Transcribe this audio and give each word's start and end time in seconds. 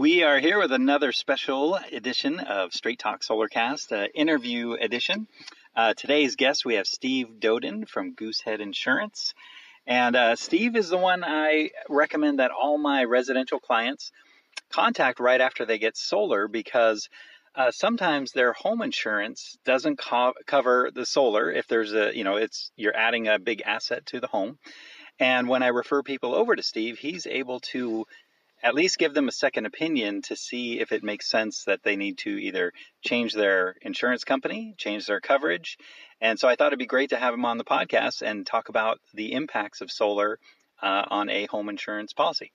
We 0.00 0.22
are 0.22 0.38
here 0.38 0.58
with 0.58 0.72
another 0.72 1.12
special 1.12 1.74
edition 1.92 2.40
of 2.40 2.72
Straight 2.72 2.98
Talk 2.98 3.20
Solarcast, 3.20 3.92
uh, 3.92 4.08
interview 4.14 4.72
edition. 4.72 5.28
Uh, 5.76 5.92
today's 5.92 6.36
guest, 6.36 6.64
we 6.64 6.76
have 6.76 6.86
Steve 6.86 7.34
Doden 7.38 7.86
from 7.86 8.14
Goosehead 8.14 8.60
Insurance. 8.60 9.34
And 9.86 10.16
uh, 10.16 10.36
Steve 10.36 10.74
is 10.74 10.88
the 10.88 10.96
one 10.96 11.22
I 11.22 11.72
recommend 11.90 12.38
that 12.38 12.50
all 12.50 12.78
my 12.78 13.04
residential 13.04 13.60
clients 13.60 14.10
contact 14.72 15.20
right 15.20 15.42
after 15.42 15.66
they 15.66 15.76
get 15.76 15.98
solar 15.98 16.48
because 16.48 17.10
uh, 17.54 17.70
sometimes 17.70 18.32
their 18.32 18.54
home 18.54 18.80
insurance 18.80 19.58
doesn't 19.66 19.98
co- 19.98 20.32
cover 20.46 20.90
the 20.94 21.04
solar 21.04 21.52
if 21.52 21.66
there's 21.68 21.92
a, 21.92 22.16
you 22.16 22.24
know, 22.24 22.36
it's 22.36 22.72
you're 22.74 22.96
adding 22.96 23.28
a 23.28 23.38
big 23.38 23.60
asset 23.66 24.06
to 24.06 24.20
the 24.20 24.28
home. 24.28 24.58
And 25.18 25.46
when 25.46 25.62
I 25.62 25.68
refer 25.68 26.02
people 26.02 26.34
over 26.34 26.56
to 26.56 26.62
Steve, 26.62 26.96
he's 26.96 27.26
able 27.26 27.60
to 27.72 28.06
at 28.62 28.74
least 28.74 28.98
give 28.98 29.14
them 29.14 29.28
a 29.28 29.32
second 29.32 29.66
opinion 29.66 30.22
to 30.22 30.36
see 30.36 30.80
if 30.80 30.92
it 30.92 31.02
makes 31.02 31.28
sense 31.28 31.64
that 31.64 31.82
they 31.82 31.96
need 31.96 32.18
to 32.18 32.30
either 32.30 32.72
change 33.02 33.32
their 33.32 33.76
insurance 33.82 34.24
company, 34.24 34.74
change 34.76 35.06
their 35.06 35.20
coverage. 35.20 35.78
And 36.20 36.38
so 36.38 36.48
I 36.48 36.56
thought 36.56 36.68
it'd 36.68 36.78
be 36.78 36.86
great 36.86 37.10
to 37.10 37.16
have 37.16 37.32
him 37.32 37.44
on 37.44 37.58
the 37.58 37.64
podcast 37.64 38.22
and 38.22 38.46
talk 38.46 38.68
about 38.68 39.00
the 39.14 39.32
impacts 39.32 39.80
of 39.80 39.90
solar 39.90 40.38
uh, 40.82 41.04
on 41.08 41.30
a 41.30 41.46
home 41.46 41.68
insurance 41.68 42.12
policy. 42.12 42.52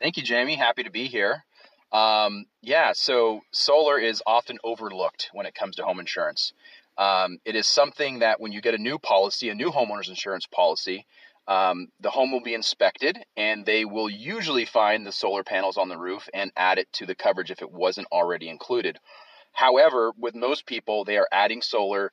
Thank 0.00 0.16
you, 0.16 0.22
Jamie. 0.22 0.56
Happy 0.56 0.82
to 0.84 0.90
be 0.90 1.06
here. 1.06 1.44
Um, 1.92 2.46
yeah, 2.62 2.92
so 2.94 3.42
solar 3.52 3.98
is 3.98 4.22
often 4.26 4.58
overlooked 4.64 5.28
when 5.32 5.44
it 5.44 5.54
comes 5.54 5.76
to 5.76 5.84
home 5.84 6.00
insurance. 6.00 6.54
Um, 6.96 7.38
it 7.44 7.54
is 7.54 7.66
something 7.66 8.20
that 8.20 8.40
when 8.40 8.52
you 8.52 8.60
get 8.60 8.74
a 8.74 8.78
new 8.78 8.98
policy, 8.98 9.50
a 9.50 9.54
new 9.54 9.70
homeowner's 9.70 10.08
insurance 10.08 10.46
policy, 10.46 11.06
um, 11.48 11.88
the 12.00 12.10
home 12.10 12.30
will 12.30 12.42
be 12.42 12.54
inspected 12.54 13.18
and 13.36 13.66
they 13.66 13.84
will 13.84 14.08
usually 14.08 14.64
find 14.64 15.06
the 15.06 15.12
solar 15.12 15.42
panels 15.42 15.76
on 15.76 15.88
the 15.88 15.98
roof 15.98 16.28
and 16.32 16.52
add 16.56 16.78
it 16.78 16.92
to 16.94 17.06
the 17.06 17.14
coverage 17.14 17.50
if 17.50 17.62
it 17.62 17.70
wasn't 17.70 18.06
already 18.12 18.48
included. 18.48 18.98
However, 19.52 20.12
with 20.18 20.34
most 20.34 20.66
people, 20.66 21.04
they 21.04 21.18
are 21.18 21.28
adding 21.32 21.62
solar 21.62 22.12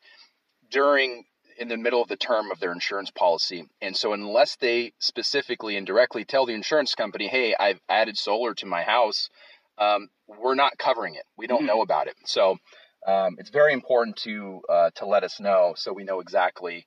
during 0.71 1.25
in 1.57 1.67
the 1.67 1.77
middle 1.77 2.01
of 2.01 2.07
the 2.07 2.15
term 2.15 2.51
of 2.51 2.59
their 2.59 2.71
insurance 2.71 3.11
policy. 3.11 3.65
And 3.81 3.95
so, 3.95 4.13
unless 4.13 4.55
they 4.55 4.93
specifically 4.99 5.75
and 5.75 5.85
directly 5.85 6.25
tell 6.25 6.45
the 6.45 6.53
insurance 6.53 6.95
company, 6.95 7.27
hey, 7.27 7.53
I've 7.59 7.81
added 7.89 8.17
solar 8.17 8.53
to 8.55 8.65
my 8.65 8.83
house, 8.83 9.29
um, 9.77 10.09
we're 10.27 10.55
not 10.55 10.77
covering 10.77 11.15
it. 11.15 11.23
We 11.37 11.47
don't 11.47 11.59
mm-hmm. 11.59 11.67
know 11.67 11.81
about 11.81 12.07
it. 12.07 12.15
So, 12.25 12.57
um, 13.05 13.35
it's 13.39 13.49
very 13.49 13.73
important 13.73 14.17
to 14.17 14.61
uh, 14.69 14.89
to 14.95 15.05
let 15.05 15.23
us 15.23 15.39
know 15.39 15.73
so 15.75 15.93
we 15.93 16.03
know 16.03 16.19
exactly 16.19 16.85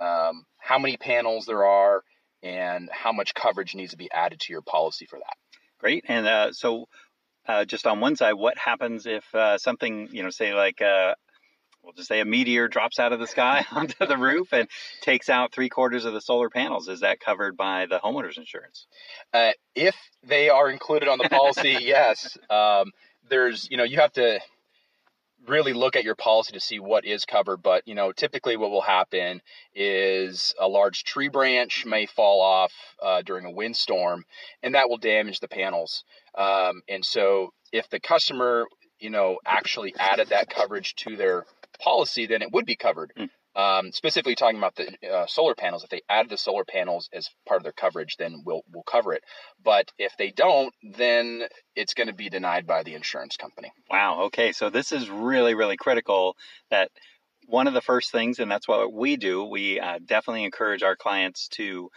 um, 0.00 0.44
how 0.58 0.78
many 0.78 0.96
panels 0.96 1.46
there 1.46 1.64
are, 1.64 2.02
and 2.42 2.88
how 2.92 3.12
much 3.12 3.34
coverage 3.34 3.74
needs 3.74 3.92
to 3.92 3.96
be 3.96 4.10
added 4.12 4.40
to 4.40 4.52
your 4.52 4.62
policy 4.62 5.06
for 5.06 5.18
that. 5.18 5.36
Great. 5.78 6.04
And 6.08 6.26
uh, 6.26 6.52
so, 6.52 6.86
uh, 7.46 7.64
just 7.64 7.86
on 7.86 8.00
one 8.00 8.16
side, 8.16 8.34
what 8.34 8.58
happens 8.58 9.06
if 9.06 9.24
uh, 9.34 9.58
something, 9.58 10.08
you 10.12 10.22
know, 10.22 10.30
say 10.30 10.54
like 10.54 10.82
uh, 10.82 11.14
we'll 11.82 11.94
just 11.94 12.08
say 12.08 12.20
a 12.20 12.24
meteor 12.24 12.68
drops 12.68 12.98
out 12.98 13.12
of 13.12 13.20
the 13.20 13.26
sky 13.26 13.64
onto 13.72 14.06
the 14.06 14.16
roof 14.16 14.52
and 14.52 14.68
takes 15.00 15.28
out 15.28 15.52
three 15.52 15.68
quarters 15.68 16.04
of 16.04 16.12
the 16.12 16.20
solar 16.20 16.50
panels. 16.50 16.88
Is 16.88 17.00
that 17.00 17.18
covered 17.20 17.56
by 17.56 17.86
the 17.86 17.98
homeowner's 17.98 18.36
insurance? 18.36 18.86
Uh, 19.32 19.52
if 19.74 19.96
they 20.22 20.50
are 20.50 20.68
included 20.68 21.08
on 21.08 21.18
the 21.18 21.28
policy, 21.28 21.78
yes. 21.80 22.36
Um, 22.50 22.92
there's, 23.28 23.68
you 23.70 23.76
know, 23.76 23.84
you 23.84 24.00
have 24.00 24.12
to 24.12 24.40
really 25.48 25.72
look 25.72 25.96
at 25.96 26.04
your 26.04 26.14
policy 26.14 26.52
to 26.52 26.60
see 26.60 26.78
what 26.78 27.04
is 27.04 27.24
covered. 27.24 27.62
But, 27.62 27.86
you 27.86 27.94
know, 27.94 28.12
typically 28.12 28.56
what 28.56 28.70
will 28.70 28.82
happen 28.82 29.40
is 29.74 30.54
a 30.58 30.68
large 30.68 31.04
tree 31.04 31.28
branch 31.28 31.84
may 31.86 32.06
fall 32.06 32.40
off 32.40 32.72
uh, 33.02 33.22
during 33.22 33.44
a 33.44 33.50
windstorm 33.50 34.24
and 34.62 34.74
that 34.74 34.88
will 34.88 34.98
damage 34.98 35.40
the 35.40 35.48
panels. 35.48 36.04
Um, 36.36 36.82
and 36.88 37.04
so 37.04 37.52
if 37.72 37.88
the 37.88 38.00
customer, 38.00 38.66
you 38.98 39.10
know, 39.10 39.38
actually 39.44 39.94
added 39.98 40.28
that 40.28 40.50
coverage 40.50 40.94
to 40.96 41.16
their 41.16 41.44
policy, 41.80 42.26
then 42.26 42.42
it 42.42 42.52
would 42.52 42.66
be 42.66 42.76
covered. 42.76 43.12
Mm. 43.18 43.28
Um, 43.58 43.90
specifically 43.90 44.36
talking 44.36 44.56
about 44.56 44.76
the 44.76 44.88
uh, 45.12 45.26
solar 45.26 45.56
panels, 45.56 45.82
if 45.82 45.90
they 45.90 46.02
add 46.08 46.28
the 46.28 46.38
solar 46.38 46.64
panels 46.64 47.10
as 47.12 47.28
part 47.44 47.58
of 47.58 47.64
their 47.64 47.72
coverage, 47.72 48.16
then 48.16 48.42
we'll 48.46 48.62
we'll 48.72 48.84
cover 48.84 49.14
it. 49.14 49.24
But 49.64 49.90
if 49.98 50.16
they 50.16 50.30
don't, 50.30 50.72
then 50.82 51.42
it's 51.74 51.94
going 51.94 52.06
to 52.06 52.14
be 52.14 52.28
denied 52.28 52.68
by 52.68 52.84
the 52.84 52.94
insurance 52.94 53.36
company. 53.36 53.72
Wow. 53.90 54.26
Okay. 54.26 54.52
So 54.52 54.70
this 54.70 54.92
is 54.92 55.10
really 55.10 55.56
really 55.56 55.76
critical. 55.76 56.36
That 56.70 56.92
one 57.46 57.66
of 57.66 57.74
the 57.74 57.80
first 57.80 58.12
things, 58.12 58.38
and 58.38 58.48
that's 58.48 58.68
what 58.68 58.92
we 58.92 59.16
do. 59.16 59.44
We 59.44 59.80
uh, 59.80 59.98
definitely 60.04 60.44
encourage 60.44 60.84
our 60.84 60.94
clients 60.94 61.48
to 61.54 61.90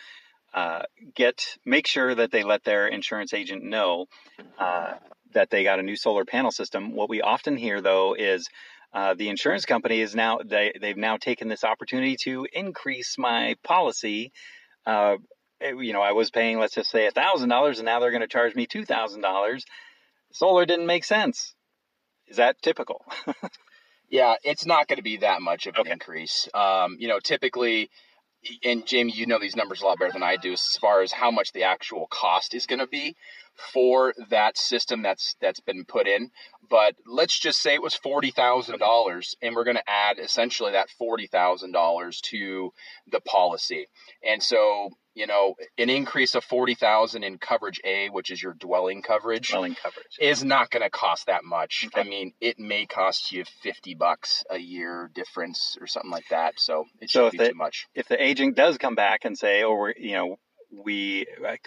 uh, 0.56 0.82
get 1.14 1.46
make 1.64 1.86
sure 1.86 2.16
that 2.16 2.32
they 2.32 2.44
let 2.44 2.64
their 2.64 2.88
insurance 2.88 3.36
agent 3.36 3.64
know 3.64 4.08
uh, 4.58 4.94
that 5.34 5.52
they 5.52 5.64
got 5.64 5.80
a 5.80 5.84
new 5.84 5.96
solar 5.96 6.26
panel 6.26 6.52
system. 6.52 6.96
What 6.96 7.10
we 7.10 7.22
often 7.22 7.56
hear 7.56 7.82
though 7.82 8.16
is 8.16 8.50
uh, 8.94 9.14
the 9.14 9.30
insurance 9.30 9.66
company 9.66 10.02
is 10.02 10.16
now 10.16 10.40
they 10.44 10.74
they've 10.80 10.98
now 10.98 11.18
taken 11.18 11.48
this 11.48 11.64
opportunity 11.64 12.18
to 12.24 12.46
increase 12.52 13.18
my 13.18 13.56
policy. 13.64 14.32
Uh, 14.86 15.16
you 15.62 15.94
know, 15.94 16.02
I 16.02 16.12
was 16.12 16.30
paying 16.30 16.60
let's 16.60 16.76
just 16.76 16.90
say 16.90 17.08
a 17.08 17.12
thousand 17.12 17.50
dollars, 17.50 17.80
and 17.80 17.86
now 17.86 18.00
they're 18.00 18.12
going 18.12 18.22
to 18.22 18.28
charge 18.28 18.56
me 18.56 18.66
two 18.66 18.86
thousand 18.86 19.22
dollars. 19.22 19.64
Solar 20.34 20.66
didn't 20.66 20.88
make 20.88 21.04
sense. 21.04 21.56
Is 22.28 22.38
that 22.38 22.62
typical? 22.62 23.06
yeah, 24.10 24.36
it's 24.44 24.66
not 24.66 24.88
going 24.88 24.98
to 24.98 25.04
be 25.04 25.18
that 25.18 25.42
much 25.42 25.68
of 25.68 25.76
an 25.76 25.82
okay. 25.82 25.92
increase. 25.92 26.48
Um, 26.54 26.98
you 27.00 27.08
know, 27.08 27.20
typically 27.20 27.90
and 28.64 28.86
Jamie, 28.86 29.14
you 29.14 29.28
know 29.28 29.40
these 29.40 29.56
numbers 29.56 29.82
a 29.82 29.86
lot 29.86 30.00
better 30.00 30.12
than 30.12 30.24
I 30.24 30.36
do 30.36 30.54
as 30.54 30.64
far 30.80 31.02
as 31.02 31.12
how 31.12 31.32
much 31.32 31.52
the 31.52 31.64
actual 31.64 32.08
cost 32.10 32.56
is 32.56 32.66
going 32.66 32.80
to 32.80 32.88
be 32.88 33.16
for 33.74 34.14
that 34.30 34.58
system 34.58 35.02
that's 35.02 35.36
that's 35.42 35.60
been 35.60 35.86
put 35.86 36.08
in. 36.08 36.32
But 36.70 36.96
let's 37.06 37.38
just 37.38 37.62
say 37.62 37.74
it 37.74 37.82
was 37.82 37.96
forty 37.96 38.32
thousand 38.32 38.80
dollars, 38.80 39.36
and 39.42 39.56
we're 39.56 39.64
going 39.64 39.78
to 39.78 39.90
add 39.90 40.20
essentially 40.20 40.72
that 40.72 40.90
forty 40.90 41.28
thousand 41.28 41.72
dollars 41.72 42.22
to 42.26 42.74
the 43.12 43.20
policy. 43.22 43.88
And 44.28 44.42
so, 44.42 44.90
you 45.14 45.28
know, 45.28 45.56
an 45.78 45.90
increase 45.90 46.36
of 46.36 46.44
forty 46.44 46.76
thousand 46.76 47.24
in 47.24 47.38
coverage 47.38 47.82
A, 47.84 48.10
which 48.10 48.32
is 48.32 48.42
your 48.42 48.54
dwelling 48.54 49.02
coverage, 49.02 49.50
dwelling 49.50 49.76
coverage 49.76 50.18
is 50.20 50.44
not 50.44 50.70
going 50.70 50.84
to 50.84 50.90
cost 50.90 51.28
that 51.28 51.44
much. 51.44 51.88
Okay. 51.88 52.02
I 52.02 52.04
mean, 52.04 52.34
it 52.40 52.58
may 52.60 52.86
cost 52.86 53.32
you 53.32 53.44
fifty 53.62 53.96
bucks 53.96 54.44
a 54.50 54.58
year 54.58 55.12
difference 55.14 55.78
or 55.82 55.88
something 55.88 56.12
like 56.12 56.30
that. 56.30 56.60
So 56.60 56.86
it 57.00 57.10
so 57.10 57.26
shouldn't 57.28 57.32
be 57.34 57.38
the, 57.40 57.50
too 57.50 57.58
much. 57.58 57.88
If 57.94 58.08
the 58.08 58.22
agent 58.22 58.56
does 58.56 58.78
come 58.78 58.96
back 58.96 59.26
and 59.26 59.38
say, 59.38 59.64
"Oh, 59.64 59.76
we're 59.76 59.94
you 59.98 60.14
know." 60.14 60.38
We 60.72 61.26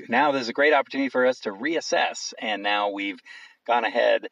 now 0.09 0.33
there's 0.33 0.49
a 0.49 0.55
great 0.55 0.73
opportunity 0.73 1.11
for 1.11 1.27
us 1.27 1.41
to 1.41 1.51
reassess 1.51 2.33
and 2.41 2.63
now 2.63 2.91
we've 2.91 3.19
gone 3.67 3.85
ahead 3.85 4.27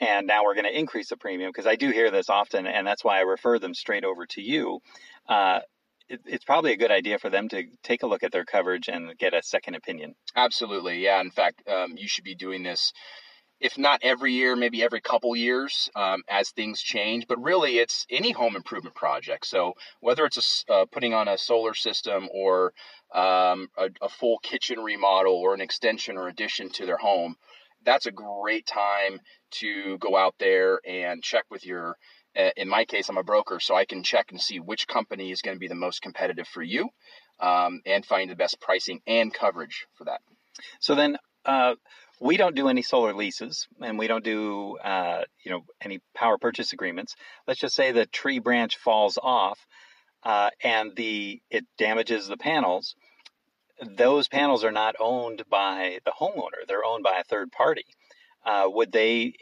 and 0.00 0.26
now 0.26 0.44
we're 0.44 0.54
going 0.54 0.64
to 0.64 0.78
increase 0.78 1.08
the 1.08 1.16
premium 1.16 1.50
because 1.50 1.66
I 1.66 1.76
do 1.76 1.90
hear 1.90 2.10
this 2.10 2.28
often, 2.28 2.66
and 2.66 2.86
that's 2.86 3.04
why 3.04 3.18
I 3.18 3.22
refer 3.22 3.58
them 3.58 3.74
straight 3.74 4.04
over 4.04 4.26
to 4.26 4.42
you. 4.42 4.80
Uh, 5.28 5.60
it, 6.08 6.20
it's 6.26 6.44
probably 6.44 6.72
a 6.72 6.76
good 6.76 6.90
idea 6.90 7.18
for 7.18 7.30
them 7.30 7.48
to 7.50 7.64
take 7.82 8.02
a 8.02 8.06
look 8.06 8.22
at 8.22 8.32
their 8.32 8.44
coverage 8.44 8.88
and 8.88 9.16
get 9.16 9.34
a 9.34 9.42
second 9.42 9.74
opinion. 9.74 10.14
Absolutely, 10.36 11.02
yeah. 11.02 11.20
In 11.20 11.30
fact, 11.30 11.62
um, 11.68 11.94
you 11.96 12.08
should 12.08 12.24
be 12.24 12.34
doing 12.34 12.62
this 12.62 12.92
if 13.60 13.78
not 13.78 14.00
every 14.02 14.32
year, 14.32 14.56
maybe 14.56 14.82
every 14.82 15.00
couple 15.00 15.34
years 15.36 15.88
um, 15.94 16.22
as 16.28 16.50
things 16.50 16.82
change. 16.82 17.26
But 17.26 17.42
really, 17.42 17.78
it's 17.78 18.06
any 18.10 18.32
home 18.32 18.56
improvement 18.56 18.94
project. 18.94 19.46
So 19.46 19.74
whether 20.00 20.24
it's 20.24 20.64
a, 20.68 20.72
uh, 20.72 20.84
putting 20.86 21.14
on 21.14 21.28
a 21.28 21.38
solar 21.38 21.74
system 21.74 22.28
or 22.32 22.72
um, 23.14 23.68
a, 23.78 23.90
a, 24.02 24.08
full 24.08 24.38
kitchen 24.38 24.80
remodel 24.80 25.34
or 25.34 25.54
an 25.54 25.60
extension 25.60 26.16
or 26.16 26.28
addition 26.28 26.68
to 26.70 26.86
their 26.86 26.96
home, 26.96 27.36
that's 27.84 28.06
a 28.06 28.10
great 28.10 28.66
time 28.66 29.20
to 29.52 29.98
go 29.98 30.16
out 30.16 30.34
there 30.38 30.80
and 30.86 31.22
check 31.22 31.44
with 31.50 31.64
your. 31.64 31.96
Uh, 32.36 32.50
in 32.56 32.68
my 32.68 32.84
case, 32.84 33.08
I'm 33.08 33.16
a 33.16 33.22
broker, 33.22 33.60
so 33.60 33.76
I 33.76 33.84
can 33.84 34.02
check 34.02 34.32
and 34.32 34.40
see 34.40 34.58
which 34.58 34.88
company 34.88 35.30
is 35.30 35.40
going 35.40 35.54
to 35.54 35.60
be 35.60 35.68
the 35.68 35.76
most 35.76 36.02
competitive 36.02 36.48
for 36.48 36.62
you, 36.62 36.88
um, 37.38 37.80
and 37.86 38.04
find 38.04 38.28
the 38.28 38.34
best 38.34 38.60
pricing 38.60 39.00
and 39.06 39.32
coverage 39.32 39.86
for 39.96 40.04
that. 40.06 40.20
So 40.80 40.96
then, 40.96 41.16
uh, 41.44 41.74
we 42.24 42.38
don't 42.38 42.56
do 42.56 42.68
any 42.68 42.80
solar 42.80 43.12
leases, 43.12 43.68
and 43.82 43.98
we 43.98 44.06
don't 44.06 44.24
do 44.24 44.78
uh, 44.78 45.24
you 45.44 45.50
know 45.52 45.60
any 45.82 46.00
power 46.14 46.38
purchase 46.38 46.72
agreements. 46.72 47.14
Let's 47.46 47.60
just 47.60 47.76
say 47.76 47.92
the 47.92 48.06
tree 48.06 48.38
branch 48.38 48.78
falls 48.78 49.18
off, 49.22 49.58
uh, 50.22 50.48
and 50.62 50.96
the 50.96 51.42
it 51.50 51.66
damages 51.76 52.26
the 52.26 52.38
panels. 52.38 52.94
Those 53.84 54.26
panels 54.28 54.64
are 54.64 54.72
not 54.72 54.96
owned 54.98 55.42
by 55.50 55.98
the 56.06 56.12
homeowner; 56.12 56.66
they're 56.66 56.84
owned 56.84 57.04
by 57.04 57.18
a 57.18 57.24
third 57.24 57.52
party. 57.52 57.84
Uh, 58.44 58.68
would 58.68 58.90
they 58.90 59.34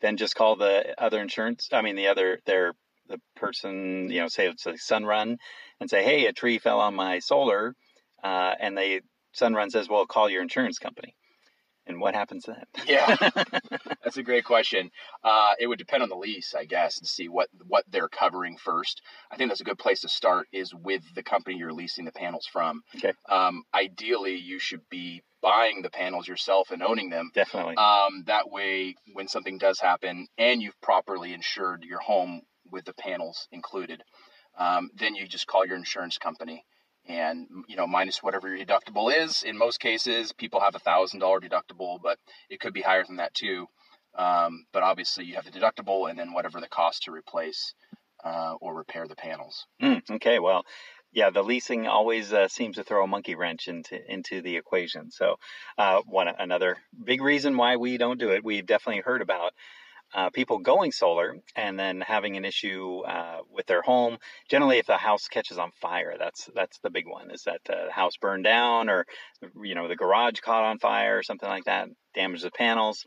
then 0.00 0.16
just 0.16 0.34
call 0.34 0.56
the 0.56 1.00
other 1.00 1.20
insurance? 1.20 1.68
I 1.72 1.82
mean, 1.82 1.94
the 1.94 2.08
other 2.08 2.40
their 2.44 2.72
the 3.08 3.20
person, 3.36 4.10
you 4.10 4.20
know, 4.20 4.26
say 4.26 4.48
it's 4.48 4.66
a 4.66 4.72
Sunrun, 4.72 5.36
and 5.78 5.88
say, 5.88 6.02
"Hey, 6.02 6.26
a 6.26 6.32
tree 6.32 6.58
fell 6.58 6.80
on 6.80 6.96
my 6.96 7.20
solar," 7.20 7.76
uh, 8.24 8.54
and 8.58 8.76
they 8.76 9.02
Sunrun 9.40 9.70
says, 9.70 9.88
"Well, 9.88 10.06
call 10.06 10.28
your 10.28 10.42
insurance 10.42 10.80
company." 10.80 11.14
And 11.86 12.00
what 12.00 12.14
happens 12.14 12.46
then? 12.46 12.64
Yeah, 12.86 13.14
that's 14.02 14.16
a 14.16 14.22
great 14.22 14.44
question. 14.44 14.90
Uh, 15.22 15.52
it 15.60 15.66
would 15.66 15.78
depend 15.78 16.02
on 16.02 16.08
the 16.08 16.16
lease, 16.16 16.54
I 16.56 16.64
guess, 16.64 16.98
and 16.98 17.06
see 17.06 17.28
what 17.28 17.48
what 17.66 17.84
they're 17.88 18.08
covering 18.08 18.56
first. 18.56 19.02
I 19.30 19.36
think 19.36 19.50
that's 19.50 19.60
a 19.60 19.64
good 19.64 19.78
place 19.78 20.00
to 20.00 20.08
start 20.08 20.48
is 20.52 20.74
with 20.74 21.02
the 21.14 21.22
company 21.22 21.56
you're 21.56 21.72
leasing 21.72 22.04
the 22.04 22.12
panels 22.12 22.48
from. 22.50 22.82
Okay. 22.96 23.12
Um, 23.28 23.62
ideally, 23.72 24.34
you 24.36 24.58
should 24.58 24.82
be 24.90 25.22
buying 25.42 25.82
the 25.82 25.90
panels 25.90 26.26
yourself 26.26 26.72
and 26.72 26.82
owning 26.82 27.10
them. 27.10 27.30
Definitely. 27.34 27.76
Um, 27.76 28.24
that 28.26 28.50
way, 28.50 28.96
when 29.12 29.28
something 29.28 29.58
does 29.58 29.78
happen 29.78 30.26
and 30.36 30.60
you've 30.60 30.80
properly 30.80 31.32
insured 31.32 31.84
your 31.84 32.00
home 32.00 32.42
with 32.72 32.84
the 32.84 32.94
panels 32.94 33.46
included, 33.52 34.02
um, 34.58 34.90
then 34.96 35.14
you 35.14 35.28
just 35.28 35.46
call 35.46 35.64
your 35.64 35.76
insurance 35.76 36.18
company 36.18 36.64
and 37.08 37.46
you 37.68 37.76
know 37.76 37.86
minus 37.86 38.22
whatever 38.22 38.54
your 38.54 38.64
deductible 38.64 39.14
is 39.14 39.42
in 39.42 39.56
most 39.56 39.80
cases 39.80 40.32
people 40.32 40.60
have 40.60 40.74
a 40.74 40.80
thousand 40.80 41.20
dollar 41.20 41.40
deductible 41.40 41.98
but 42.02 42.18
it 42.50 42.60
could 42.60 42.72
be 42.72 42.82
higher 42.82 43.04
than 43.04 43.16
that 43.16 43.34
too. 43.34 43.66
Um, 44.16 44.64
but 44.72 44.82
obviously 44.82 45.24
you 45.26 45.34
have 45.34 45.44
the 45.44 45.50
deductible 45.50 46.08
and 46.08 46.18
then 46.18 46.32
whatever 46.32 46.60
the 46.60 46.68
cost 46.68 47.02
to 47.02 47.12
replace 47.12 47.74
uh, 48.24 48.54
or 48.60 48.74
repair 48.74 49.06
the 49.06 49.16
panels. 49.16 49.66
Mm, 49.82 50.02
okay 50.12 50.38
well 50.38 50.64
yeah 51.12 51.30
the 51.30 51.42
leasing 51.42 51.86
always 51.86 52.32
uh, 52.32 52.48
seems 52.48 52.76
to 52.76 52.84
throw 52.84 53.04
a 53.04 53.08
monkey 53.08 53.34
wrench 53.34 53.68
into 53.68 53.98
into 54.10 54.42
the 54.42 54.56
equation. 54.56 55.10
So 55.10 55.36
uh, 55.78 56.00
one 56.06 56.28
another 56.28 56.78
big 57.04 57.20
reason 57.22 57.56
why 57.56 57.76
we 57.76 57.98
don't 57.98 58.20
do 58.20 58.30
it 58.30 58.44
we've 58.44 58.66
definitely 58.66 59.02
heard 59.02 59.22
about 59.22 59.52
uh, 60.14 60.30
people 60.30 60.58
going 60.58 60.92
solar 60.92 61.36
and 61.54 61.78
then 61.78 62.00
having 62.00 62.36
an 62.36 62.44
issue 62.44 63.00
uh, 63.00 63.38
with 63.50 63.66
their 63.66 63.82
home. 63.82 64.18
Generally, 64.48 64.78
if 64.78 64.86
the 64.86 64.96
house 64.96 65.28
catches 65.28 65.58
on 65.58 65.70
fire, 65.80 66.14
that's 66.18 66.48
that's 66.54 66.78
the 66.80 66.90
big 66.90 67.06
one. 67.06 67.30
Is 67.30 67.42
that 67.42 67.60
the 67.64 67.88
house 67.90 68.16
burned 68.16 68.44
down, 68.44 68.88
or 68.88 69.04
you 69.62 69.74
know 69.74 69.88
the 69.88 69.96
garage 69.96 70.40
caught 70.40 70.64
on 70.64 70.78
fire, 70.78 71.18
or 71.18 71.22
something 71.22 71.48
like 71.48 71.64
that, 71.64 71.88
damage 72.14 72.42
the 72.42 72.50
panels. 72.50 73.04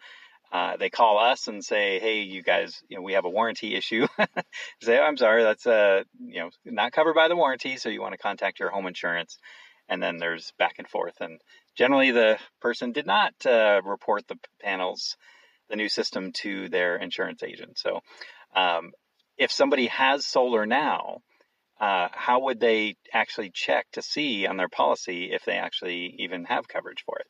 Uh, 0.52 0.78
they 0.78 0.90
call 0.90 1.20
us 1.20 1.48
and 1.48 1.64
say, 1.64 2.00
"Hey, 2.00 2.22
you 2.22 2.42
guys, 2.42 2.82
you 2.90 2.98
know, 2.98 3.04
we 3.04 3.14
have 3.14 3.26
a 3.26 3.30
warranty 3.30 3.76
issue." 3.76 4.08
say, 4.82 4.98
oh, 5.00 5.04
"I'm 5.04 5.18
sorry, 5.18 5.44
that's 5.44 5.68
uh, 5.68 6.04
you 6.20 6.42
know, 6.42 6.50
not 6.66 6.92
covered 6.92 7.16
by 7.16 7.28
the 7.28 7.36
warranty, 7.36 7.78
so 7.78 7.90
you 7.90 8.02
want 8.02 8.14
to 8.14 8.18
contact 8.18 8.60
your 8.60 8.70
home 8.70 8.88
insurance." 8.88 9.38
And 9.88 10.04
then 10.04 10.18
there's 10.18 10.54
back 10.60 10.76
and 10.78 10.88
forth, 10.88 11.16
and 11.22 11.40
generally 11.76 12.12
the 12.12 12.38
person 12.62 12.92
did 12.92 13.08
not 13.08 13.34
uh, 13.46 13.82
report 13.84 14.28
the 14.28 14.38
panels 14.62 15.18
the 15.70 15.76
new 15.76 15.90
system 15.90 16.32
to 16.42 16.70
their 16.70 16.96
insurance 16.98 17.44
agent. 17.44 17.78
So, 17.78 18.02
um, 18.56 18.92
if 19.38 19.52
somebody 19.52 19.88
has 19.88 20.26
solar 20.26 20.66
now, 20.66 21.20
uh, 21.80 22.10
how 22.12 22.42
would 22.42 22.60
they 22.60 22.96
actually 23.14 23.52
check 23.54 23.86
to 23.94 24.02
see 24.02 24.46
on 24.46 24.58
their 24.58 24.68
policy 24.68 25.32
if 25.32 25.46
they 25.46 25.54
actually 25.54 26.16
even 26.20 26.44
have 26.46 26.68
coverage 26.68 27.04
for 27.06 27.18
it? 27.20 27.28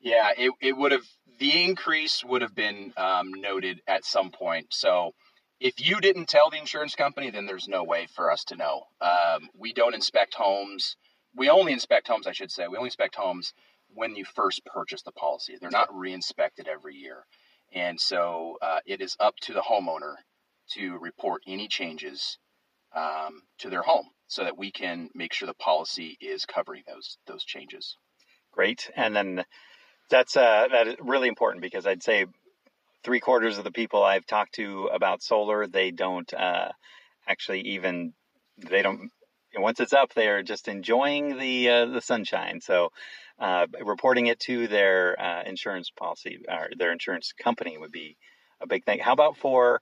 Yeah, 0.00 0.30
it, 0.36 0.52
it 0.60 0.76
would 0.76 0.92
have, 0.92 1.06
the 1.40 1.64
increase 1.64 2.22
would 2.24 2.42
have 2.42 2.54
been 2.54 2.92
um, 2.96 3.32
noted 3.34 3.80
at 3.88 4.04
some 4.04 4.30
point. 4.30 4.66
So 4.70 5.12
if 5.58 5.74
you 5.84 6.00
didn't 6.00 6.28
tell 6.28 6.50
the 6.50 6.58
insurance 6.58 6.94
company, 6.94 7.30
then 7.30 7.46
there's 7.46 7.66
no 7.66 7.82
way 7.82 8.06
for 8.14 8.30
us 8.30 8.44
to 8.44 8.56
know. 8.56 8.82
Um, 9.00 9.48
we 9.58 9.72
don't 9.72 9.94
inspect 9.94 10.34
homes. 10.34 10.96
We 11.34 11.50
only 11.50 11.72
inspect 11.72 12.08
homes, 12.08 12.26
I 12.26 12.32
should 12.32 12.52
say. 12.52 12.68
We 12.68 12.76
only 12.76 12.88
inspect 12.88 13.16
homes 13.16 13.52
when 13.88 14.14
you 14.14 14.24
first 14.24 14.64
purchase 14.64 15.02
the 15.02 15.12
policy. 15.12 15.56
They're 15.60 15.70
not 15.70 15.92
re-inspected 15.92 16.68
every 16.68 16.94
year. 16.94 17.24
And 17.72 18.00
so 18.00 18.58
uh, 18.62 18.80
it 18.86 19.00
is 19.00 19.16
up 19.20 19.36
to 19.42 19.52
the 19.52 19.60
homeowner 19.60 20.14
to 20.74 20.98
report 20.98 21.42
any 21.46 21.68
changes 21.68 22.38
um, 22.94 23.42
to 23.58 23.70
their 23.70 23.82
home 23.82 24.06
so 24.28 24.44
that 24.44 24.58
we 24.58 24.70
can 24.70 25.10
make 25.14 25.32
sure 25.32 25.46
the 25.46 25.54
policy 25.54 26.16
is 26.20 26.44
covering 26.44 26.82
those 26.86 27.18
those 27.26 27.44
changes. 27.44 27.96
Great. 28.52 28.90
And 28.96 29.14
then 29.14 29.44
that's 30.10 30.36
uh, 30.36 30.68
that 30.70 30.88
is 30.88 30.96
really 31.00 31.28
important 31.28 31.62
because 31.62 31.86
I'd 31.86 32.02
say 32.02 32.26
three 33.04 33.20
quarters 33.20 33.58
of 33.58 33.64
the 33.64 33.72
people 33.72 34.02
I've 34.02 34.26
talked 34.26 34.54
to 34.54 34.86
about 34.92 35.22
solar, 35.22 35.66
they 35.66 35.90
don't 35.90 36.32
uh, 36.32 36.70
actually 37.28 37.60
even 37.62 38.14
they 38.58 38.82
don't 38.82 39.10
once 39.62 39.80
it's 39.80 39.92
up, 39.92 40.14
they 40.14 40.28
are 40.28 40.42
just 40.42 40.68
enjoying 40.68 41.38
the 41.38 41.68
uh, 41.68 41.86
the 41.86 42.00
sunshine. 42.00 42.60
So 42.60 42.90
uh, 43.38 43.66
reporting 43.84 44.26
it 44.26 44.40
to 44.40 44.66
their 44.66 45.20
uh, 45.20 45.42
insurance 45.44 45.90
policy 45.90 46.40
or 46.48 46.68
their 46.78 46.92
insurance 46.92 47.32
company 47.32 47.76
would 47.78 47.92
be 47.92 48.16
a 48.60 48.66
big 48.66 48.84
thing. 48.84 48.98
How 48.98 49.12
about 49.12 49.36
for 49.36 49.80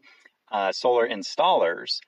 uh, 0.50 0.72
solar 0.72 1.08
installers? 1.08 1.98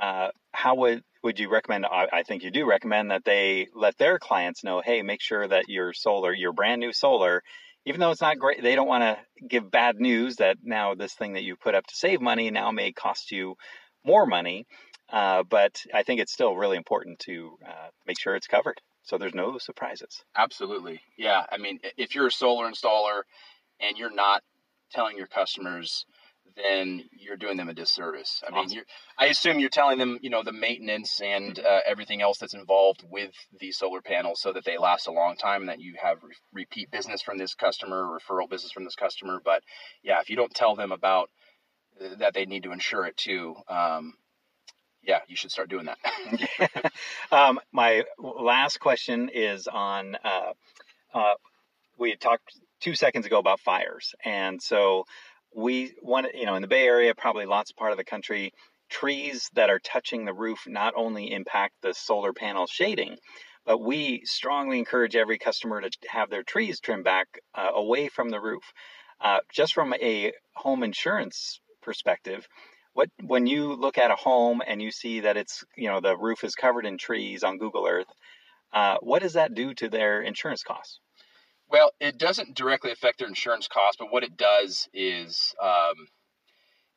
Uh, 0.00 0.28
how 0.52 0.74
would 0.76 1.02
would 1.22 1.38
you 1.38 1.50
recommend? 1.50 1.86
I, 1.86 2.06
I, 2.12 2.22
think 2.22 2.42
you 2.42 2.50
do 2.50 2.66
recommend 2.66 3.10
that 3.10 3.24
they 3.24 3.66
let 3.74 3.96
their 3.98 4.18
clients 4.18 4.62
know, 4.62 4.80
hey, 4.84 5.02
make 5.02 5.20
sure 5.20 5.46
that 5.46 5.64
your 5.68 5.92
solar, 5.92 6.32
your 6.32 6.52
brand 6.52 6.80
new 6.80 6.92
solar, 6.92 7.42
even 7.86 8.00
though 8.00 8.10
it's 8.10 8.20
not 8.20 8.38
great, 8.38 8.62
they 8.62 8.74
don't 8.74 8.88
want 8.88 9.02
to 9.02 9.46
give 9.46 9.70
bad 9.70 9.96
news 9.98 10.36
that 10.36 10.58
now 10.62 10.94
this 10.94 11.14
thing 11.14 11.32
that 11.32 11.44
you 11.44 11.56
put 11.56 11.74
up 11.74 11.86
to 11.86 11.94
save 11.94 12.20
money 12.20 12.50
now 12.50 12.70
may 12.70 12.92
cost 12.92 13.32
you 13.32 13.54
more 14.04 14.26
money. 14.26 14.66
Uh, 15.10 15.42
but 15.48 15.80
I 15.94 16.02
think 16.02 16.20
it's 16.20 16.32
still 16.32 16.56
really 16.56 16.76
important 16.76 17.20
to 17.20 17.58
uh, 17.66 17.88
make 18.06 18.18
sure 18.18 18.34
it's 18.34 18.48
covered 18.48 18.80
so 19.06 19.16
there's 19.18 19.34
no 19.34 19.56
surprises. 19.58 20.24
Absolutely. 20.36 21.00
Yeah. 21.16 21.44
I 21.50 21.58
mean, 21.58 21.78
if 21.96 22.14
you're 22.14 22.26
a 22.26 22.32
solar 22.32 22.68
installer 22.68 23.22
and 23.80 23.96
you're 23.96 24.12
not 24.12 24.42
telling 24.90 25.16
your 25.16 25.28
customers, 25.28 26.04
then 26.56 27.04
you're 27.12 27.36
doing 27.36 27.56
them 27.56 27.68
a 27.68 27.74
disservice. 27.74 28.42
I 28.44 28.52
awesome. 28.52 28.76
mean, 28.76 28.84
I 29.16 29.26
assume 29.26 29.60
you're 29.60 29.68
telling 29.68 29.98
them, 29.98 30.18
you 30.22 30.30
know, 30.30 30.42
the 30.42 30.52
maintenance 30.52 31.20
and 31.20 31.56
uh, 31.58 31.80
everything 31.86 32.20
else 32.20 32.38
that's 32.38 32.54
involved 32.54 33.04
with 33.08 33.32
the 33.60 33.70
solar 33.70 34.00
panels 34.00 34.40
so 34.40 34.52
that 34.52 34.64
they 34.64 34.76
last 34.76 35.06
a 35.06 35.12
long 35.12 35.36
time 35.36 35.62
and 35.62 35.68
that 35.68 35.80
you 35.80 35.94
have 36.02 36.22
re- 36.24 36.34
repeat 36.52 36.90
business 36.90 37.22
from 37.22 37.38
this 37.38 37.54
customer, 37.54 38.04
referral 38.04 38.50
business 38.50 38.72
from 38.72 38.84
this 38.84 38.96
customer. 38.96 39.40
But 39.44 39.62
yeah, 40.02 40.20
if 40.20 40.30
you 40.30 40.36
don't 40.36 40.54
tell 40.54 40.74
them 40.74 40.90
about 40.90 41.30
uh, 42.00 42.16
that 42.18 42.34
they 42.34 42.46
need 42.46 42.64
to 42.64 42.72
insure 42.72 43.06
it 43.06 43.16
too, 43.16 43.54
um, 43.68 44.14
yeah, 45.06 45.20
you 45.28 45.36
should 45.36 45.50
start 45.50 45.70
doing 45.70 45.86
that. 45.86 46.92
um, 47.32 47.60
my 47.72 48.04
last 48.18 48.80
question 48.80 49.30
is 49.32 49.68
on 49.68 50.16
uh, 50.24 50.52
uh, 51.14 51.34
we 51.98 52.16
talked 52.16 52.52
two 52.80 52.94
seconds 52.94 53.26
ago 53.26 53.38
about 53.38 53.60
fires, 53.60 54.14
and 54.24 54.60
so 54.60 55.04
we 55.54 55.94
want 56.02 56.26
you 56.34 56.46
know 56.46 56.56
in 56.56 56.62
the 56.62 56.68
Bay 56.68 56.84
Area, 56.84 57.14
probably 57.14 57.46
lots 57.46 57.70
of 57.70 57.76
part 57.76 57.92
of 57.92 57.98
the 57.98 58.04
country, 58.04 58.52
trees 58.90 59.48
that 59.54 59.70
are 59.70 59.78
touching 59.78 60.24
the 60.24 60.34
roof 60.34 60.64
not 60.66 60.94
only 60.96 61.32
impact 61.32 61.74
the 61.82 61.94
solar 61.94 62.32
panel 62.32 62.66
shading, 62.66 63.16
but 63.64 63.78
we 63.78 64.22
strongly 64.24 64.78
encourage 64.78 65.16
every 65.16 65.38
customer 65.38 65.80
to 65.80 65.90
have 66.08 66.30
their 66.30 66.42
trees 66.42 66.80
trimmed 66.80 67.04
back 67.04 67.26
uh, 67.54 67.70
away 67.74 68.08
from 68.08 68.28
the 68.30 68.40
roof. 68.40 68.64
Uh, 69.20 69.38
just 69.50 69.72
from 69.72 69.94
a 69.94 70.32
home 70.54 70.82
insurance 70.82 71.60
perspective, 71.82 72.46
what 72.96 73.10
when 73.22 73.46
you 73.46 73.74
look 73.74 73.98
at 73.98 74.10
a 74.10 74.16
home 74.16 74.62
and 74.66 74.80
you 74.80 74.90
see 74.90 75.20
that 75.20 75.36
it's 75.36 75.62
you 75.76 75.88
know 75.88 76.00
the 76.00 76.16
roof 76.16 76.42
is 76.42 76.54
covered 76.54 76.86
in 76.86 76.96
trees 76.96 77.44
on 77.44 77.58
Google 77.58 77.86
Earth, 77.86 78.06
uh, 78.72 78.96
what 79.02 79.20
does 79.20 79.34
that 79.34 79.54
do 79.54 79.74
to 79.74 79.90
their 79.90 80.22
insurance 80.22 80.62
costs? 80.62 80.98
Well, 81.68 81.90
it 82.00 82.16
doesn't 82.16 82.56
directly 82.56 82.92
affect 82.92 83.18
their 83.18 83.28
insurance 83.28 83.68
costs, 83.68 83.96
but 83.98 84.10
what 84.10 84.22
it 84.22 84.38
does 84.38 84.88
is 84.94 85.54
um, 85.62 86.08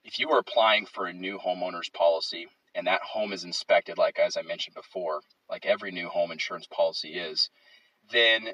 if 0.05 0.19
you 0.19 0.29
are 0.29 0.39
applying 0.39 0.85
for 0.85 1.05
a 1.05 1.13
new 1.13 1.37
homeowner's 1.37 1.89
policy 1.89 2.45
and 2.73 2.87
that 2.87 3.01
home 3.01 3.33
is 3.33 3.43
inspected, 3.43 3.97
like 3.97 4.19
as 4.19 4.37
I 4.37 4.41
mentioned 4.43 4.75
before, 4.75 5.19
like 5.49 5.65
every 5.65 5.91
new 5.91 6.07
home 6.07 6.31
insurance 6.31 6.67
policy 6.67 7.15
is, 7.15 7.49
then 8.09 8.51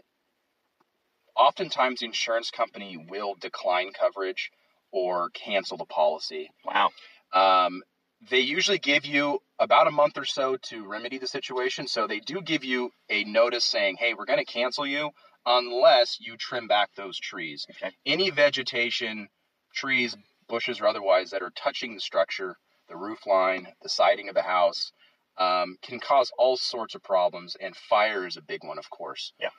oftentimes 1.36 2.00
the 2.00 2.08
insurance 2.08 2.50
company 2.50 2.98
will 3.08 3.36
decline 3.40 3.92
coverage 3.92 4.50
or 4.92 5.30
cancel 5.32 5.78
the 5.78 5.86
policy. 5.86 6.50
Wow. 6.64 6.90
Um, 7.36 7.84
they 8.30 8.40
usually 8.40 8.80
give 8.80 9.06
you 9.06 9.40
about 9.60 9.88
a 9.88 9.92
month 9.92 10.18
or 10.18 10.26
so 10.26 10.58
to 10.70 10.88
remedy 10.88 11.18
the 11.20 11.28
situation. 11.28 11.88
So 11.88 12.08
they 12.08 12.20
do 12.20 12.42
give 12.42 12.64
you 12.64 12.92
a 13.10 13.24
notice 13.26 13.66
saying, 13.66 13.98
hey, 14.00 14.14
we're 14.14 14.26
going 14.26 14.44
to 14.44 14.52
cancel 14.52 14.88
you 14.88 15.12
unless 15.46 16.18
you 16.20 16.38
trim 16.38 16.68
back 16.68 16.90
those 16.96 17.20
trees. 17.20 17.68
Okay. 17.70 17.94
Any 18.06 18.32
vegetation, 18.32 19.28
trees, 19.76 20.18
bushes, 20.48 20.80
or 20.82 20.88
otherwise 20.88 21.30
that 21.32 21.44
are 21.44 21.52
touching 21.56 21.94
the 21.94 22.02
structure, 22.02 22.56
the 22.90 22.96
roof 22.96 23.28
line, 23.28 23.68
the 23.84 23.90
siding 23.90 24.30
of 24.30 24.36
the 24.36 24.42
house, 24.42 24.92
um, 25.38 25.78
can 25.82 26.00
cause 26.00 26.32
all 26.38 26.58
sorts 26.58 26.96
of 26.96 27.04
problems. 27.04 27.56
And 27.62 27.76
fire 27.76 28.26
is 28.26 28.38
a 28.38 28.42
big 28.42 28.64
one, 28.64 28.80
of 28.80 28.90
course. 28.90 29.34
Yeah. 29.40 29.50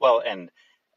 Well, 0.00 0.22
and 0.24 0.50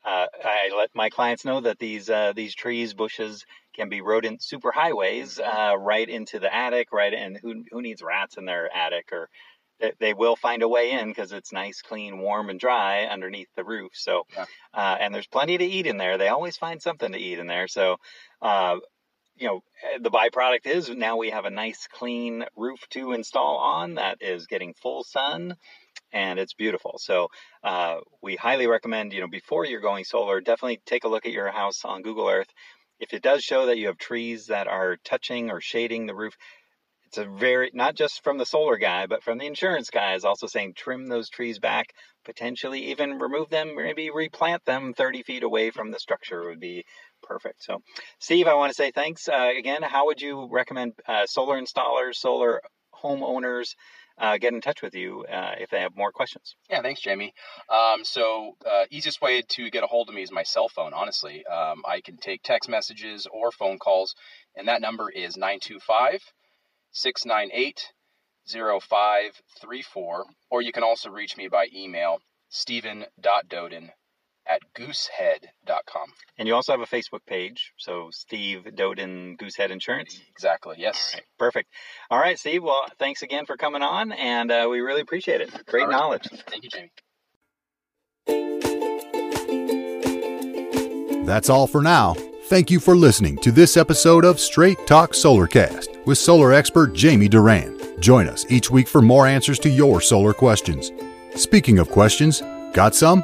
uh, 0.03 0.27
I 0.43 0.71
let 0.77 0.89
my 0.95 1.09
clients 1.09 1.45
know 1.45 1.61
that 1.61 1.79
these 1.79 2.09
uh, 2.09 2.33
these 2.33 2.55
trees, 2.55 2.93
bushes 2.93 3.45
can 3.75 3.89
be 3.89 4.01
rodent 4.01 4.41
superhighways 4.41 5.39
uh, 5.39 5.77
right 5.77 6.07
into 6.07 6.39
the 6.39 6.53
attic, 6.53 6.91
right? 6.91 7.13
And 7.13 7.37
who 7.37 7.63
who 7.71 7.81
needs 7.81 8.01
rats 8.01 8.37
in 8.37 8.45
their 8.45 8.73
attic 8.75 9.11
or 9.11 9.29
they, 9.79 9.93
they 9.99 10.13
will 10.13 10.35
find 10.35 10.61
a 10.63 10.67
way 10.67 10.91
in 10.91 11.07
because 11.09 11.31
it's 11.31 11.53
nice, 11.53 11.81
clean, 11.81 12.19
warm, 12.19 12.49
and 12.49 12.59
dry 12.59 13.05
underneath 13.05 13.47
the 13.55 13.63
roof. 13.63 13.91
So, 13.95 14.23
Yeah. 14.35 14.45
uh, 14.73 14.97
and 14.99 15.13
there's 15.13 15.27
plenty 15.27 15.57
to 15.57 15.65
eat 15.65 15.87
in 15.87 15.97
there. 15.97 16.17
They 16.17 16.27
always 16.27 16.57
find 16.57 16.81
something 16.81 17.11
to 17.11 17.17
eat 17.17 17.39
in 17.39 17.47
there. 17.47 17.67
So, 17.67 17.97
uh, 18.41 18.77
you 19.37 19.47
know, 19.47 19.61
the 20.01 20.11
byproduct 20.11 20.65
is 20.65 20.89
now 20.89 21.15
we 21.15 21.29
have 21.29 21.45
a 21.45 21.49
nice, 21.49 21.87
clean 21.89 22.43
roof 22.57 22.81
to 22.89 23.13
install 23.13 23.57
on 23.57 23.95
that 23.95 24.17
is 24.21 24.47
getting 24.47 24.73
full 24.73 25.03
sun 25.03 25.55
and 26.11 26.39
it's 26.39 26.53
beautiful. 26.53 26.97
So, 26.97 27.29
uh, 27.63 27.97
we 28.21 28.35
highly 28.35 28.67
recommend, 28.67 29.13
you 29.13 29.21
know, 29.21 29.27
before 29.27 29.65
you're 29.65 29.81
going 29.81 30.03
solar, 30.03 30.41
definitely 30.41 30.81
take 30.85 31.03
a 31.03 31.09
look 31.09 31.25
at 31.25 31.31
your 31.31 31.51
house 31.51 31.85
on 31.85 32.01
Google 32.01 32.27
Earth. 32.27 32.49
If 32.99 33.13
it 33.13 33.21
does 33.21 33.43
show 33.43 33.67
that 33.67 33.77
you 33.77 33.87
have 33.87 33.97
trees 33.97 34.47
that 34.47 34.67
are 34.67 34.97
touching 35.05 35.51
or 35.51 35.61
shading 35.61 36.05
the 36.05 36.15
roof, 36.15 36.35
it's 37.09 37.17
a 37.17 37.25
very 37.25 37.71
not 37.73 37.95
just 37.95 38.23
from 38.23 38.37
the 38.37 38.45
solar 38.45 38.77
guy, 38.77 39.07
but 39.07 39.23
from 39.23 39.39
the 39.39 39.47
insurance 39.47 39.89
guy 39.89 40.13
is 40.13 40.25
also 40.25 40.45
saying 40.45 40.75
trim 40.75 41.07
those 41.07 41.27
trees 41.29 41.57
back, 41.57 41.93
potentially 42.23 42.91
even 42.91 43.17
remove 43.17 43.49
them, 43.49 43.75
maybe 43.75 44.11
replant 44.11 44.63
them 44.65 44.93
30 44.93 45.23
feet 45.23 45.41
away 45.43 45.71
from 45.71 45.89
the 45.89 45.99
structure 45.99 46.47
would 46.47 46.59
be 46.59 46.85
perfect. 47.23 47.63
So, 47.63 47.81
Steve, 48.19 48.47
I 48.47 48.53
want 48.53 48.69
to 48.69 48.75
say 48.75 48.91
thanks 48.91 49.27
uh, 49.27 49.49
again. 49.57 49.81
How 49.81 50.05
would 50.05 50.21
you 50.21 50.47
recommend 50.51 50.93
uh, 51.07 51.25
solar 51.25 51.59
installers, 51.59 52.15
solar 52.15 52.61
homeowners 52.93 53.73
uh, 54.19 54.37
get 54.37 54.53
in 54.53 54.61
touch 54.61 54.81
with 54.81 54.95
you 54.95 55.25
uh, 55.31 55.55
if 55.57 55.69
they 55.69 55.79
have 55.79 55.95
more 55.95 56.11
questions? 56.11 56.55
Yeah, 56.69 56.81
thanks, 56.81 57.01
Jamie. 57.01 57.33
Um, 57.69 58.03
so, 58.03 58.55
uh, 58.65 58.85
easiest 58.91 59.21
way 59.21 59.41
to 59.41 59.69
get 59.69 59.83
a 59.83 59.87
hold 59.87 60.09
of 60.09 60.15
me 60.15 60.21
is 60.21 60.31
my 60.31 60.43
cell 60.43 60.69
phone, 60.69 60.93
honestly. 60.93 61.45
Um, 61.45 61.83
I 61.87 62.01
can 62.01 62.17
take 62.17 62.43
text 62.43 62.69
messages 62.69 63.27
or 63.31 63.51
phone 63.51 63.79
calls, 63.79 64.13
and 64.55 64.67
that 64.67 64.81
number 64.81 65.09
is 65.09 65.37
925 65.37 66.21
698 66.91 67.93
0534. 68.47 70.25
Or 70.49 70.61
you 70.61 70.71
can 70.71 70.83
also 70.83 71.09
reach 71.09 71.37
me 71.37 71.47
by 71.47 71.67
email, 71.73 72.19
stephen.doden 72.49 73.91
at 74.49 74.61
goosehead.com. 74.75 76.09
And 76.37 76.47
you 76.47 76.55
also 76.55 76.71
have 76.73 76.81
a 76.81 76.85
Facebook 76.85 77.25
page, 77.27 77.73
so 77.77 78.09
Steve 78.11 78.67
Doden 78.75 79.37
Goosehead 79.37 79.69
Insurance. 79.69 80.19
Exactly, 80.31 80.75
yes. 80.79 81.11
All 81.13 81.17
right, 81.19 81.25
perfect. 81.37 81.69
All 82.09 82.19
right, 82.19 82.39
Steve. 82.39 82.63
Well, 82.63 82.83
thanks 82.97 83.21
again 83.21 83.45
for 83.45 83.57
coming 83.57 83.81
on, 83.81 84.11
and 84.11 84.51
uh, 84.51 84.67
we 84.69 84.79
really 84.81 85.01
appreciate 85.01 85.41
it. 85.41 85.51
Great 85.67 85.83
All 85.83 85.89
right. 85.89 85.95
knowledge. 85.97 86.27
Thank 86.47 86.63
you, 86.63 86.69
Jamie. 86.69 86.91
That's 91.25 91.49
all 91.49 91.67
for 91.67 91.81
now. 91.81 92.15
Thank 92.45 92.71
you 92.71 92.79
for 92.79 92.95
listening 92.95 93.37
to 93.39 93.51
this 93.51 93.77
episode 93.77 94.25
of 94.25 94.39
Straight 94.39 94.87
Talk 94.87 95.11
Solarcast 95.11 96.03
with 96.07 96.17
solar 96.17 96.51
expert 96.53 96.93
Jamie 96.93 97.29
Duran. 97.29 97.77
Join 97.99 98.27
us 98.27 98.47
each 98.49 98.71
week 98.71 98.87
for 98.87 99.03
more 99.03 99.27
answers 99.27 99.59
to 99.59 99.69
your 99.69 100.01
solar 100.01 100.33
questions. 100.33 100.91
Speaking 101.35 101.77
of 101.77 101.91
questions, 101.91 102.41
got 102.73 102.95
some? 102.95 103.23